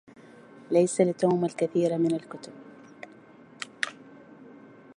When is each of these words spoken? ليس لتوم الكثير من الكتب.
ليس 0.71 1.01
لتوم 1.01 1.45
الكثير 1.45 1.97
من 1.97 2.15
الكتب. 2.15 2.53